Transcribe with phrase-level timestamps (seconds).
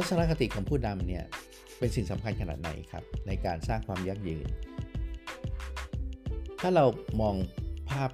[0.00, 1.24] ทัศนคติของผู้นำเนี่ย
[1.78, 4.46] เป็นสิ่งสำคัญขนาดไหนครับ ในการสร้างความยั่งยืน
[6.60, 6.84] ถ้าเรา
[7.20, 7.34] มอง
[7.90, 8.10] ภาพ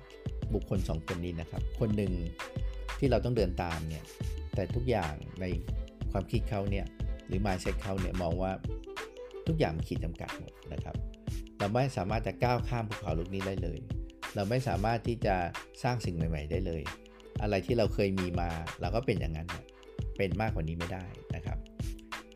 [0.55, 2.13] บุคคลสองคนนี้นะครับ คนหนึ่ง
[2.99, 4.05] ที่เราต้องเดินตามเนี่ย
[4.55, 5.45] แต่ทุกอย่างใน
[6.11, 6.87] ความคิดเขาเนี่ย
[7.27, 8.53] หรือ mindset เขาเนี่ยมองว่า
[9.47, 10.97] ทุกอย่างมีขีดจำกัดหมดนะครับ
[11.59, 13.79] เราไม่สามารถจะก้าวข้ามภูเขาลูกนี้ได้เลย
[14.35, 15.35] เราไม่สามารถที่จะ
[15.83, 16.83] สร้างสิ่งใหม่ ๆ ได้เลย
[17.43, 18.49] อะไรที่เราเคยมีมา
[18.81, 19.49] เราก็เป็นอย่างนั้น
[20.17, 21.07] เป็นมากกว่านี้ไม่ได้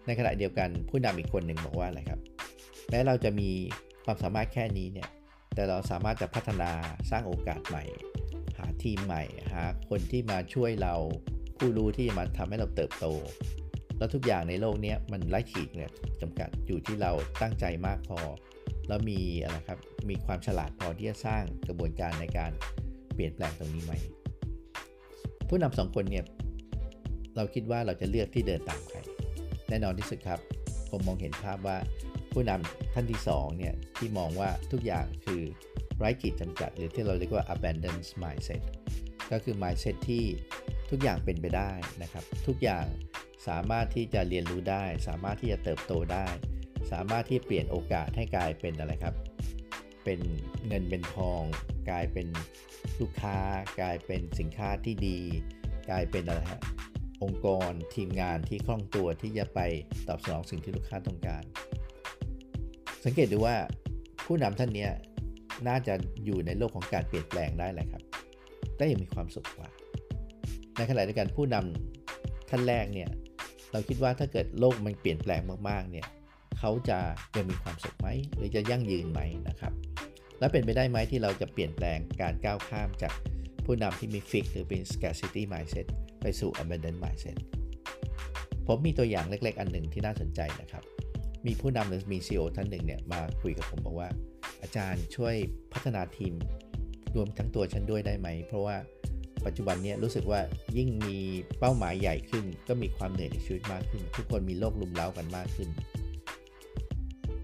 [0.09, 2.21] ในขณะเดียวกันผู้นำอีกคนหนึ่งบอกว่าอะไรครับ
[2.91, 3.51] แม้เราจะมี
[4.05, 5.09] ความสามารถแค่นี้เนี่ย
[5.55, 6.71] แต่เราสามารถจะพัฒนา
[7.11, 7.84] สร้างโอกาสใหม่
[8.59, 9.23] หาทีมใหม่
[9.53, 10.95] หาคนที่มาช่วยเรา
[11.57, 13.07] ผู้รู้ที่จะมาทำให้เราเติบโต
[13.98, 17.12] แล้วทุกอย่างในโลกนี้มันไร้ขีดเนี่ยจำกัดอยู่ที่เรา
[17.43, 18.19] ตั้งใจมากพอ
[18.89, 19.79] แล้วมีอะไรครับ
[20.09, 22.50] มีความฉลาดพอที่จะสร้างกระบวนการในการ
[23.15, 23.93] เปลี่ยนแปลงตรงนี้ไหม
[25.48, 26.25] ผู้นำสองคนเนี่ย
[27.37, 28.98] เราคิดว่าเราจะเลือกที่เดินตามใคร
[29.69, 30.41] แน่นอนที่สุดครับ
[30.91, 31.77] ผมมองเห็นภาพว่า
[32.33, 35.42] ผู้นำท่านที่2เนี่ยที่มองว่าทุกอย่างคือ
[35.98, 38.62] ไร้ขีดจำกัด หรือที่เราเรียกว่า abundance mindset
[39.33, 40.25] ก็คือ mindset ที่
[40.91, 41.70] ทุกอย่างเป็นไปได้
[42.02, 42.86] นะครับ ทุกอย่าง
[43.48, 46.27] สามารถที่จะเรียนรู้ได้ สามารถที่จะเติบโตได้
[46.92, 49.14] สามารถที่เปลี่ยนโอกาสให้กลายเป็นอะไรครับ
[50.05, 50.20] เป็น
[50.66, 51.42] เงินเป็นทอง
[51.91, 52.27] กลายเป็น
[53.00, 53.38] ลูกค้า
[53.80, 55.19] กลายเป็นสินค้าที่ดี
[55.91, 56.62] กลายเป็นอะไรฮะ
[57.22, 59.61] องค์กรทีมงานที่คล่องตัวที่จะไป
[60.08, 61.42] ตอบสนองสิ่งที่ลูกค้าต้องการ
[63.05, 63.56] สังเกตดูว่า
[64.27, 64.88] ผู้นำท่านนี้
[65.69, 65.94] น่าจะ
[66.25, 68.02] อยู่ในโลกของการเปลี่ยนแปลงได้แหละครับ
[68.78, 69.69] ได้ยังมีความสุขกว่า
[70.77, 73.10] ในขณะเดียวกันผู้นำท่านแรกเนี่ย
[73.72, 76.06] เราคิดว่าถ้าเกิดโลกมันเปลี่ยนแปลงมากๆเนี่ย
[76.58, 76.98] เขาจะ
[77.36, 79.72] ยังมีความสุขไหมหรือจะยั่งยืนไหมนะครับ
[80.38, 83.14] และเป็นไปได้ไหมที่เราจะเปลี่ยนแปลงการก้าวข้ามจาก
[83.64, 85.87] ผู้นำที่มีฟิกหรือเป็น scarcity mindset
[86.21, 87.39] ไปสู่ abundant mindset
[88.67, 90.83] ผมมีตัวอย่างเล็ก ๆ อันหนึ่งที่น่าสนใจนะครับ
[91.47, 94.09] มีผู้นำหรือมี CEO ท่านหนึ่งเนี่ยมาคุยกับผมบอกว่า
[94.62, 95.34] อาจารย์ช่วย
[95.73, 96.34] พัฒนาทีม
[97.17, 98.77] รวมทั้งตัวฉันด้วยได้ไหม เพราะว่า
[99.47, 100.41] ปัจจุบันนี้รู้สึกว่า
[100.77, 101.19] ยิ่งมี
[101.61, 105.69] เป้าหมายใหญ่ขึ้น ก็มีความเหนื่อยในชีวิตมากขึ้น ทุกคนมีโรคลุมเล้ากันมากขึ้น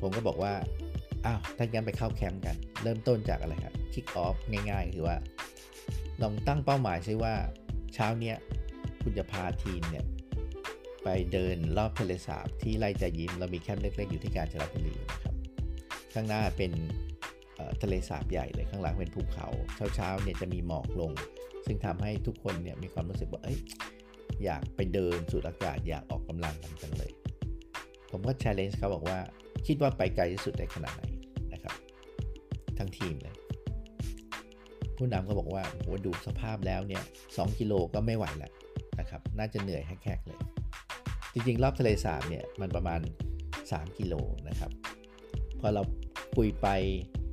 [0.01, 0.55] ผมก็บอกว่า
[1.27, 4.37] อ้าวถ้างั้นไปเข้าแคมป์กัน เริ่มต้นจากอะไรครับคิกออฟ
[4.71, 5.17] ง่ายๆ คือว่า
[6.23, 7.35] ลองตั้งเป้าหมายซิว่า
[7.95, 8.37] เช้าเนี้ย
[9.04, 10.04] คุณจะพาทีมเนี่ย
[11.04, 15.34] ไปเดินรอบทะเลสาบที่ไร่จะยิ้มเรามีแคมป์เล็ก ๆ อยู่ที่กาญจนบุรีนะครับ
[16.15, 16.72] ข้างหน้าเป็น
[17.82, 19.48] ทะเลสาบใหญ่เลยข้างหลังเป็นภูเขา
[19.94, 21.12] เช้าๆเนี่ยจะมีหมอกลง
[21.66, 23.59] ซึ่งทำให้ทุกคนเนี่ยมีความรู้สึกว่าเอ้ย
[24.44, 27.12] อยากไปเดินสูดอากาศอยากออกกำลังกันจังเลย
[28.10, 29.19] ผมก็ challenge เขาบอกว่า
[29.66, 31.03] คิดว่าไปไกลที่สุดได้ขนาดไหน
[31.53, 31.75] นะครับ
[32.78, 33.34] ทั้งทีมเลย
[34.97, 37.03] ผู้นำก็บอกว่าโหดูสภาพแล้วเนี่ย
[37.37, 38.53] สกิโลก็ไม่ไหวล้ว
[39.04, 40.38] นะครับ น่าจะเหนื่อยแหกๆเลย
[41.32, 43.00] จริงๆ รอบทะเลสาบเนี่ยมันประมาณ
[43.50, 44.15] 3 กิโล
[44.48, 44.70] นะครับ
[45.60, 45.82] พอเรา
[46.37, 46.69] คุยไป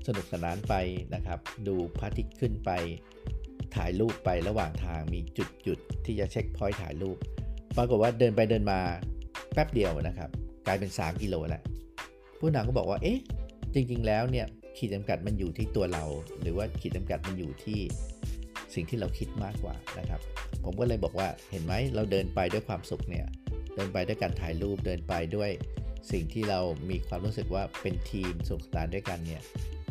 [0.07, 0.73] สนุกสนานไป
[1.15, 2.69] นะครับ ดูพระอาทิตย์ขึ้นไป
[3.75, 7.17] ถ่ายรูปไประหว่างทางมีจุดจุดที่จะเช็คพอยต์ถ่ายรูป
[7.77, 8.79] ปรากฏว่าเดินไปเดินมา
[9.53, 10.29] แป๊บเดียวนะครับ
[10.67, 11.63] กลายเป็น 3 กิโลแล้ว
[12.39, 13.19] ผู้นำก็บอกว่า เอ๊ะ
[13.73, 16.03] จริง ๆ แล้วเนี่ยขีดจำกัดมันอยู่ที่ตัวเรา
[16.41, 17.79] หรือว่าขีดจำกัดมันอยู่ที่
[18.75, 20.21] สิ่งที่เราคิดมากกว่านะครับ
[20.63, 23.25] ผมก็เลยบอกว่าเห็นไหมเราเดินไปด้วยความสุขเนี่ย
[23.75, 25.49] เดินไปด้วยการถ่ายรูปเดินไปด้วย
[26.11, 26.59] สิ่งที่เรา
[26.89, 29.41] มีความรู้สึกว่าเป็นทีมสุขสานด้วยกันเนี่ย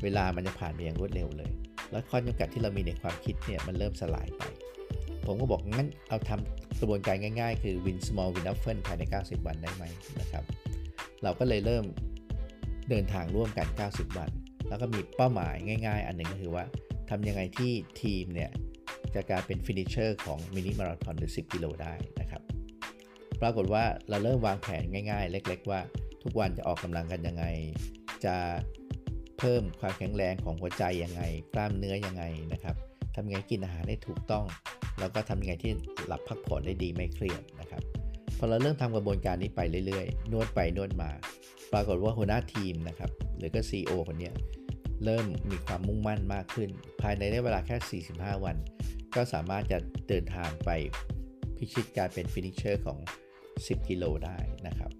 [0.02, 1.50] เวลามันจะผ่านไปอย่างรวดเร็วเลย
[1.90, 4.42] แล้วข้อจำกัดที่เรามีในความคิดเนี่ยมันเริ่มสลายไป
[5.26, 9.84] ผมก็บอกงั้นเอาทำกระบวนการง่าย ๆ คือ win small win often ภายใน 90 วันได้ไหม
[10.20, 10.44] นะครับ
[11.22, 11.84] เราก็เลยเริ่ม
[12.90, 14.30] เดินทางร่วมกัน 90 วัน
[14.68, 15.54] แล้วก็มีเป้าหมาย
[15.86, 16.64] ง่าย ๆ อันหนึ่งก็คือว่า
[17.10, 18.50] ทำยังไงที่ทีมเนี่ย
[19.14, 22.42] จะกลายเป็น finisher ของมินิมาราธอนหรือ 10 กิโลได้นะครับ
[23.40, 25.80] ปรากฏว่าเราเริ่มวางแผนง่ายๆ เล็ก ๆ ว่า
[26.22, 27.44] ทุกวันจะออกกำลังกันยังไง
[28.24, 28.36] จะ
[29.38, 31.22] เพิ่มความแข็งแรงของหัวใจยังไง
[31.54, 32.76] กล้ามเนื้อยังไงนะครับ
[33.14, 34.44] ทำไงกินอาหารได้ถูกต้อง
[34.98, 35.72] แล้วก็ทำยังไงที่
[36.06, 37.82] หลับพักผ่อนได้ดีไม่เครียดนะครับ
[38.38, 41.10] พอเราเริ่มทำกระบวนการนี้ไปเรื่อยๆ นวดไปนวดมา
[41.72, 44.30] ปรากฏว่าหัวหน้าทีมนะครับหรือก็ CEO คนนี้
[45.04, 46.68] เริ่มมีความมุ่งมั่นมากขึ้น
[47.02, 48.56] ภายในได้เวลาแค่ 45 วัน
[49.16, 49.78] ก็สามารถจะ
[50.08, 50.70] เดินทางไป
[51.56, 52.98] พิชิตการเป็น finisher ของ
[53.44, 54.36] 10 กิโลได้
[54.66, 54.90] นะครับ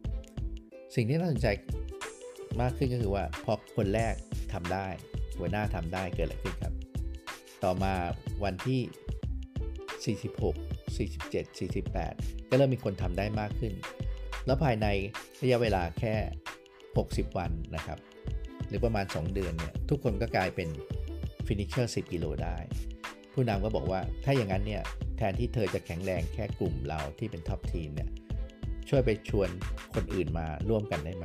[0.94, 1.48] สิ่งที่น่าสนใจ
[2.60, 4.14] มากขึ้นก็คือว่าพอคนแรก
[4.52, 4.86] ทำได้
[5.38, 6.74] หัวหน้าทำได้เกิดอะไรขึ้นครับ
[7.64, 7.94] ต่อมา
[8.44, 10.16] วันที่
[10.96, 13.72] 46 47 48 ก็เริ่มมีคนทำได้มากขึ้น
[14.46, 14.86] แล้วภายใน
[15.42, 16.14] ระยะเวลาแค่
[16.76, 17.98] 60 วันนะครับ
[18.68, 20.68] หรือประมาณ 2 เดือนเนี่ยทุกคนก็กลายเป็น
[21.46, 22.56] finisher 10 กิโลได้
[23.32, 24.82] ผู้นำก็บอกว่าถ้าอย่างนั้นเนี่ย
[25.16, 28.08] แทนที่เธอจะแข็งแรงแค่กลุ่มเราที่เป็น top team เนี่ย
[28.88, 29.48] ช่วยไปชวน
[29.94, 31.24] คนอื่นมาร่วมกันได้ไหม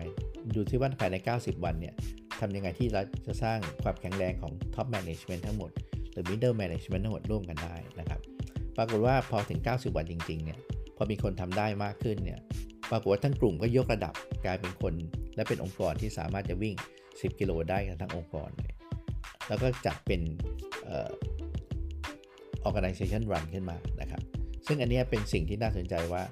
[0.55, 1.93] ดูที่ว่าภายใน 90 วันเนี่ย
[2.39, 5.71] ทำยังไงที่เราจะสร้างความแข็งแรงของ Top Management ทั้งหมด
[6.11, 8.19] หรือ Middle Management ทั้งหมดร่วมกันได้นะครับ
[8.77, 10.59] ปรากฏว่าพอถึง 90 วันจริงๆเนี่ย
[10.95, 12.39] พอมีคนทำได้มากขึ้นเนี่ย
[12.91, 14.13] ปรากฏว่าทั้งกลุ่มก็ยกระดับ
[14.45, 14.93] กลายเป็นคน
[15.35, 16.75] และเป็นองค์กรที่สามารถจะวิ่ง
[17.07, 18.73] 10 กิโลได้กันทั้งองค์กรเลย
[19.47, 20.21] แล้วก็จัดเป็น
[22.67, 24.21] organization run ขึ้นมานะครับ
[24.67, 26.23] ซึ่งอันนี้เป็นสิ่งที่น่าสนใจว่า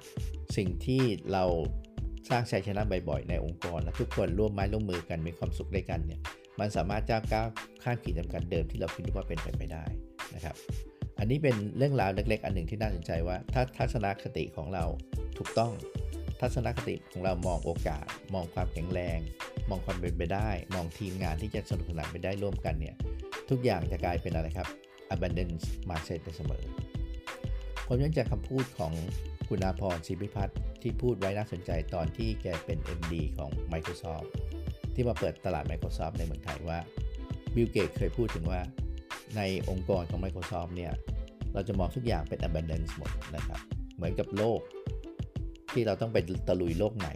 [0.56, 1.02] สิ่งที่
[1.32, 1.44] เรา
[2.30, 6.20] สร้างชัยชนะบ่อยๆในองค์กร และทุกคนร่วมไม้ร่วมมือกันมีความสุขด้วยกันเนี่ย
[6.60, 7.48] มันสามารถจ้าก้าว
[7.82, 9.84] ข้ามขีดจำกัดเดิมที่เราคิดว่าเป็นไปไม่ได้
[10.34, 10.54] นะครับ
[11.18, 14.84] อันนี้เป็นเรื่องราวเล็ก ๆ อันหนึ่งที่น่าสนใจว่า ถ้าทัศนคติของเรา
[15.38, 15.72] ถูกต้อง
[16.40, 19.18] ทัศนคติของเรามองโอกาส มองความแข็งแรง
[19.70, 22.94] มองความเป็นไปได้ มองทีมงานที่จะสนุกสนานไปได้ร่วมกันเนี่ย
[23.50, 24.68] ทุกอย่างจะกลายเป็นอะไรครับ
[25.14, 26.64] abundance mindset ไปเสมอ
[27.86, 28.92] ผมย้อนจากคำพูดของ
[29.48, 34.28] คุณอาพรศิพิพัฒน์ที่พูดไว้น่าสนใจตอนที่แกเป็น MD ของ Microsoft
[34.94, 36.78] ที่มาเปิดตลาด Microsoft ในเมืองไทยว่า
[37.54, 38.60] บิลเกตส์เคยพูดถึงว่า
[39.36, 40.92] ในองค์กรของ Microsoft เนี่ย
[41.52, 43.60] เราจะมองทุกอย่างเป็น abundance หมดนะครับ
[43.96, 44.60] เหมือนกับโลก
[45.72, 46.18] ที่เราต้องไป
[46.48, 47.14] ตะลุยโลกใหม่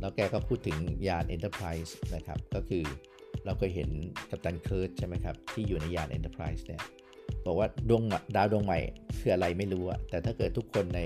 [0.00, 0.76] แล้วแกก็พูดถึง
[1.08, 2.84] ยาน Enterprise นะครับ ก็คือ
[3.44, 3.90] เราเคยเห็น
[4.30, 6.80] กัปตันเคิร์ดใช่ไหมครับ ที่อยู่ในยาน Enterprise เนี่ย
[7.46, 8.02] บอกว่าดวง
[8.36, 8.78] ดาวดวงใหม่
[9.20, 11.00] คืออะไรไม่รู้อะแต่ถ้าเกิดทุกคนใน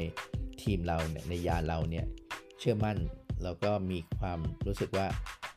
[0.63, 2.07] ทีมเราเนี่ยในยานเราเนี่ย
[2.59, 2.99] เชื่อมั่น
[3.43, 5.07] แล้วก็มีความรู้สึกว่า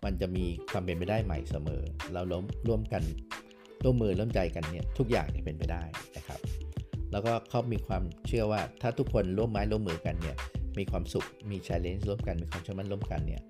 [0.06, 1.82] มันจะมีความเป็นไปได้ใหม่เสมอ
[2.14, 3.04] เราล้มร่วมกัน
[3.84, 5.84] ร่วมมือร่วมใจกันเนี่ยทุกอย่างจะเป็นไปได้
[6.18, 6.40] นะครับ
[7.12, 10.38] แล้วก็เขามีความเชื่อว่าถ้าทุกคนร่วมไม้ร่วมมือกันเนี่ย
[10.78, 13.42] มีความสุขมี challenge ร่วมกันมีความเชื่อมั่นร่วมกันเนี่ย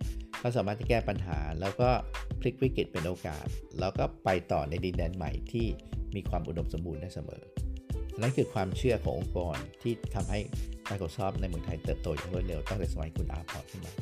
[0.42, 1.90] เขาสามารถจะแก้ปัญหา แล้วก็
[2.40, 3.46] พลิกวิกฤตเป็นโอกาส
[3.80, 5.66] แล้วก็ไปต่อในดินแดนใหม่ที่
[6.16, 7.44] มีความอุดมสมบูรณ์ได้เสมอ
[8.22, 10.40] นั่นคือความเชื่อขององค์กรที่ทำให้
[10.90, 13.94] Microsoft ในเมืองไทยเติบโตอย่างรวดเร็วตั้งแต่สมัยคุณอาพอตขึ้นมา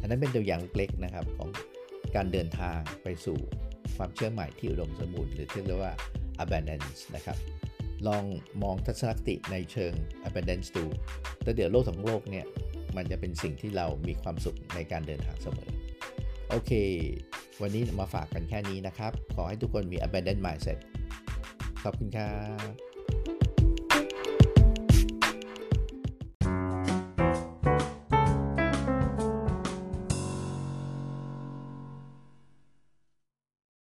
[0.00, 1.48] อันนั้นเป็นตัวอย่างเล็กๆนะครับของ
[2.14, 3.38] การเดินทางไปสู่
[3.96, 5.94] ความเชื่อใหม่ที่อุดมสมบูรณ์หรือที่เรียกว่า
[6.42, 7.36] abundance นะครับ
[8.06, 8.24] ลอง
[8.62, 9.92] มองทัศนคติในเชิง
[10.28, 10.84] abundance ดู
[11.42, 12.46] แล้วเดี๋ยวโลกทั้งโลกเนี่ย
[12.96, 15.70] มันจะเป็นสิ่งที่เรามีความสุขในการเดินทางเสมอ
[16.50, 16.72] โอเค
[17.62, 20.78] วันนี้มาฝากกันแค่นี้นะครับ ขอให้ทุกคนมี abundant mindset
[21.82, 22.32] ขอบคุณครั
[22.68, 23.35] บ